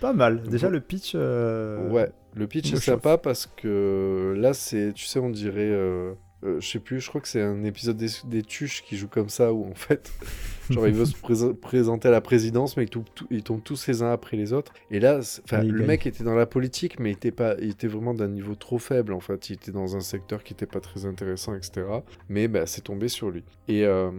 [0.00, 0.42] Pas mal.
[0.42, 1.12] Déjà, le pitch.
[1.14, 6.12] euh, Ouais, le pitch est sympa parce que là, c'est, tu sais, on dirait, euh,
[6.44, 9.08] euh, je sais plus, je crois que c'est un épisode des, des Tuches qui joue
[9.08, 10.12] comme ça où en fait,
[10.70, 13.62] genre il veut se prés- présenter à la présidence, mais ils tombent, tout- ils tombent
[13.64, 14.72] tous les uns après les autres.
[14.90, 15.20] Et là,
[15.62, 18.54] le mec était dans la politique, mais il était pas, il était vraiment d'un niveau
[18.54, 19.50] trop faible en fait.
[19.50, 21.86] Il était dans un secteur qui était pas très intéressant, etc.
[22.28, 23.42] Mais bah, c'est tombé sur lui.
[23.66, 24.10] Et euh,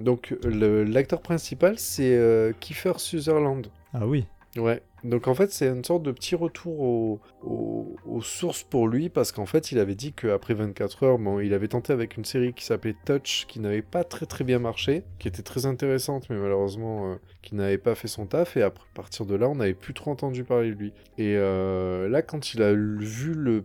[0.00, 3.66] donc l'acteur principal, c'est euh, Kiefer Sutherland.
[3.92, 4.26] Ah oui.
[4.56, 8.88] Ouais, donc en fait c'est une sorte de petit retour au- au- aux sources pour
[8.88, 12.16] lui parce qu'en fait il avait dit qu'après 24 heures, bon, il avait tenté avec
[12.16, 15.66] une série qui s'appelait Touch qui n'avait pas très très bien marché, qui était très
[15.66, 18.56] intéressante mais malheureusement euh, qui n'avait pas fait son taf.
[18.56, 20.92] Et à partir de là on n'avait plus trop entendu parler de lui.
[21.18, 23.64] Et euh, là quand il a vu le,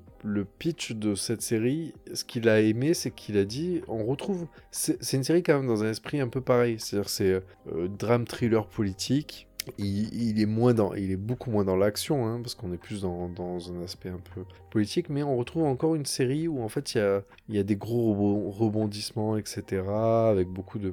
[0.60, 4.45] pitch de cette série, ce qu'il a aimé c'est qu'il a dit on retrouve...
[4.71, 7.32] C'est c'est une série quand même dans un esprit un peu pareil, c'est-à-dire c'est
[7.71, 9.47] euh, drame thriller politique
[9.78, 12.78] il, il est moins dans, il est beaucoup moins dans l'action, hein, parce qu'on est
[12.78, 16.62] plus dans, dans un aspect un peu politique, mais on retrouve encore une série où
[16.63, 20.80] en fait il y a, il y a des gros rebo- rebondissements, etc., avec beaucoup
[20.80, 20.91] de,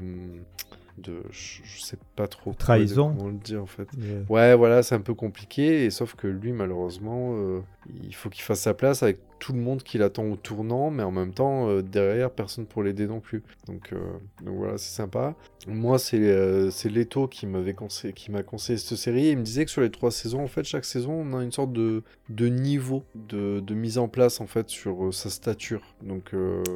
[0.99, 3.15] de je, sais pas trop quoi- Trahison.
[3.17, 3.89] comment le dire en fait.
[4.29, 7.61] Ouais, voilà, c'est un peu compliqué, et sauf que lui, malheureusement, euh,
[8.05, 11.05] il faut qu'il fasse sa place avec tout le monde qui l'attend au tournant, mais
[11.05, 13.45] en même temps, euh, derrière, personne pour l'aider non plus.
[13.69, 13.99] Donc, euh,
[14.45, 15.37] donc voilà, c'est sympa.
[15.69, 19.39] Moi, c'est euh, c'est Leto qui m'avait conseillé, qui m'a conseillé cette série, et il
[19.39, 21.73] me disait que sur les trois saisons, en fait, chaque saison, on a une sorte
[21.73, 25.83] de, de niveau de, de mise en place, en fait, sur euh, sa stature.
[26.03, 26.33] Donc,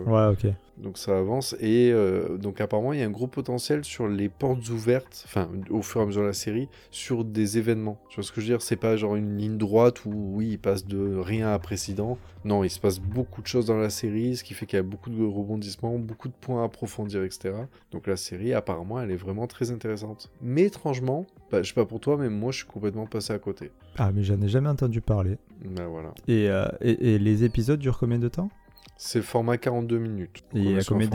[0.06, 0.46] Ouais, ok.
[0.76, 1.92] donc ça avance et
[2.38, 6.00] donc apparemment il y a un gros potentiel sur les portes ouvertes, enfin au fur
[6.00, 8.00] et à mesure de la série, sur des événements.
[8.08, 8.62] Tu vois ce que je veux dire?
[8.62, 12.18] C'est pas genre une ligne droite où oui il passe de rien à précédent.
[12.44, 14.80] Non, il se passe beaucoup de choses dans la série, ce qui fait qu'il y
[14.80, 17.54] a beaucoup de rebondissements, beaucoup de points à approfondir, etc.
[17.90, 20.30] Donc la série apparemment elle est vraiment très intéressante.
[20.40, 23.38] Mais étrangement, bah, je sais pas pour toi, mais moi je suis complètement passé à
[23.38, 23.70] côté.
[23.96, 25.38] Ah, mais j'en ai jamais entendu parler.
[25.64, 26.12] Ben voilà.
[26.28, 28.50] Et, euh, et, et les épisodes durent combien de temps?
[28.96, 30.44] C'est le format 42 minutes.
[30.54, 31.08] Et il y a est combien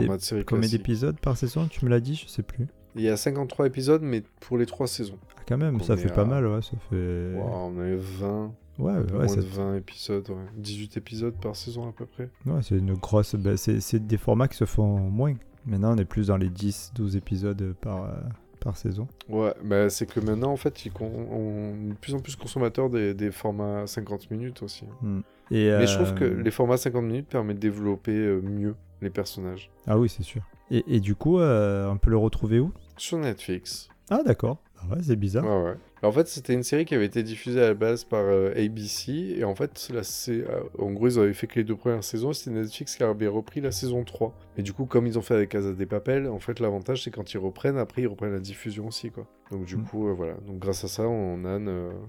[0.68, 1.66] d'épisodes par saison?
[1.68, 2.66] Tu me l'as dit, je sais plus.
[2.96, 5.18] Il y a 53 épisodes, mais pour les trois saisons.
[5.38, 6.60] Ah, quand même, ça est fait à- pas mal, ouais.
[6.62, 7.34] Ça fait.
[7.36, 10.36] Wow, on avait 20, Ouais, ouais, moins ça- de 20 épisodes, ouais.
[10.56, 12.28] 18 épisodes par saison à peu près.
[12.46, 13.34] ouais, c'est une grosse.
[13.34, 15.34] bah, c'est des formats qui se font moins.
[15.66, 18.12] Maintenant, on est plus dans les 10-12 épisodes par, euh,
[18.60, 19.06] par saison.
[19.28, 22.88] Ouais, bah c'est que maintenant en fait, ils on est de plus en plus consommateurs
[22.88, 24.84] des, des formats 50 minutes aussi.
[25.50, 28.74] Et, Mais je trouve que euh, les formats 50 minutes permettent de développer euh, mieux
[29.02, 29.70] les personnages.
[29.86, 30.42] Ah oui, c'est sûr.
[30.70, 32.72] Et, et du coup, euh, on peut le retrouver où?
[32.96, 33.88] Sur Netflix.
[34.10, 34.58] Ah, d'accord.
[34.90, 35.44] Ouais, c'est bizarre.
[35.44, 35.74] Ouais.
[36.02, 39.34] En fait, c'était une série qui avait été diffusée à la base par euh, ABC.
[39.38, 42.04] Et en fait, là, c'est, euh, en gros, ils avaient fait que les deux premières
[42.04, 42.32] saisons.
[42.32, 44.32] C'était Netflix qui avait repris la saison 3.
[44.56, 47.10] Et du coup, comme ils ont fait avec Casa des Papel, en fait, l'avantage, c'est
[47.10, 49.26] quand ils reprennent, après, ils reprennent la diffusion aussi, quoi.
[49.50, 49.84] Donc, du Mm.
[49.84, 50.34] coup, euh, voilà.
[50.46, 51.58] Donc, grâce à ça, on a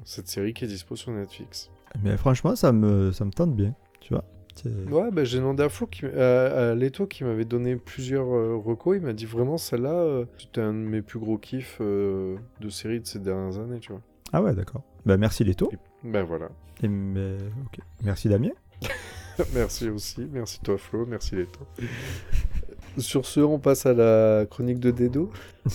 [0.06, 1.72] cette série qui est dispo sur Netflix.
[2.04, 3.74] Mais franchement, ça me, ça me tente bien.
[4.00, 4.24] Tu vois
[4.62, 8.28] C'est- Ouais, bah, j'ai demandé à Flo, qui, à, à Leto, qui m'avait donné plusieurs
[8.34, 8.98] euh, recos.
[8.98, 12.70] Il m'a dit vraiment, celle-là, euh, c'était un de mes plus gros kiffs euh, de
[12.70, 14.02] série de ces dernières années, tu vois.
[14.34, 14.84] Ah ouais, d'accord.
[15.06, 15.72] Bah, merci Leto.
[16.04, 16.50] Voilà.
[16.84, 17.36] Et mais...
[17.66, 17.80] ok.
[18.04, 18.52] Merci Damien.
[19.54, 21.60] merci aussi, merci toi Flo, merci Leto.
[22.98, 25.32] Sur ce, on passe à la chronique de Dedo.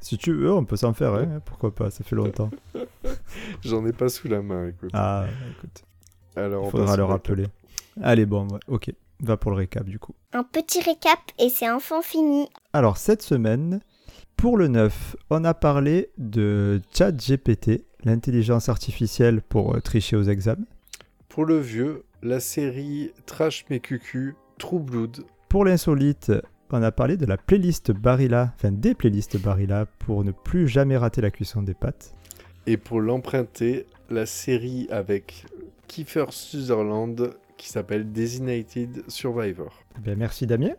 [0.00, 2.50] Si tu veux, on peut s'en faire, hein, pourquoi pas, ça fait longtemps.
[3.62, 4.90] J'en ai pas sous la main, écoute.
[4.92, 5.26] Ah,
[5.56, 5.84] écoute,
[6.34, 7.46] Alors, il faudra le rappeler.
[8.02, 8.92] Allez, bon, ouais, ok.
[9.20, 10.14] Va pour le récap du coup.
[10.32, 12.48] Un petit récap et c'est enfin fini.
[12.72, 13.80] Alors, cette semaine,
[14.36, 20.66] pour le 9, on a parlé de ChatGPT, l'intelligence artificielle pour euh, tricher aux examens.
[21.28, 25.24] Pour le vieux, la série Trash mais cucu, True Blood.
[25.48, 26.32] Pour l'insolite,
[26.70, 30.96] on a parlé de la playlist Barilla, enfin des playlists Barilla pour ne plus jamais
[30.96, 32.14] rater la cuisson des pâtes.
[32.66, 35.46] Et pour l'emprunter, la série avec
[35.86, 39.84] Kiefer Sutherland qui s'appelle Designated Survivor.
[40.02, 40.70] Ben, merci Damien.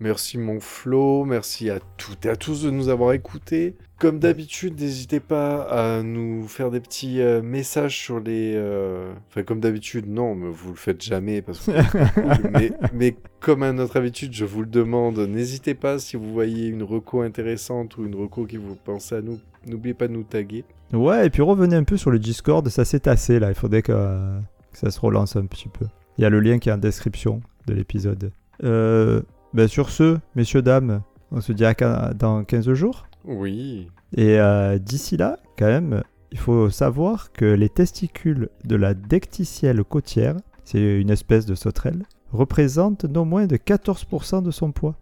[0.00, 3.74] Merci mon Flo, merci à toutes et à tous de nous avoir écoutés.
[3.98, 8.52] Comme d'habitude, n'hésitez pas à nous faire des petits euh, messages sur les...
[8.54, 11.72] euh, Enfin, comme d'habitude, non, mais vous le faites jamais parce que...
[12.52, 16.68] mais, mais comme à notre habitude, je vous le demande, n'hésitez pas si vous voyez
[16.68, 20.22] une reco intéressante ou une reco qui vous pensez à nous, n'oubliez pas de nous
[20.22, 20.64] taguer.
[20.92, 23.82] Ouais, et puis revenez un peu sur le Discord, ça s'est tassé là, il faudrait
[23.82, 25.86] que, que ça se relance un petit peu.
[26.18, 28.32] Il y a le lien qui est en description de l'épisode.
[28.64, 29.22] Euh,
[29.54, 31.74] ben sur ce, messieurs, dames, on se dit à
[32.12, 33.06] dans 15 jours.
[33.24, 33.88] Oui.
[34.16, 36.02] Et euh, d'ici là, quand même,
[36.32, 42.02] il faut savoir que les testicules de la decticielle côtière, c'est une espèce de sauterelle,
[42.32, 44.96] représentent non moins de 14% de son poids.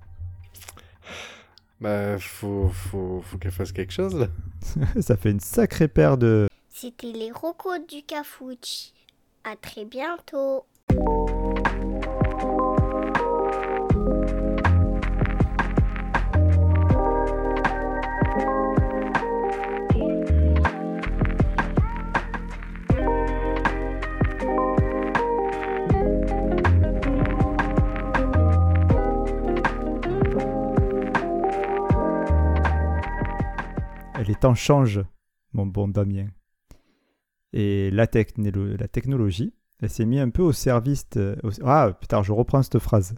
[1.80, 4.26] Bah, faut, faut, faut qu'elle fasse quelque chose là.
[5.00, 6.46] ça fait une sacrée paire de...
[6.68, 8.92] C'était les rocos du Cafouche.
[9.44, 10.64] À très bientôt.
[34.26, 35.04] Les temps changent,
[35.52, 36.26] mon bon Damien.
[37.52, 41.08] Et la, la technologie, elle s'est mise un peu au service...
[41.10, 43.14] de- Ah, putain, je reprends cette phrase.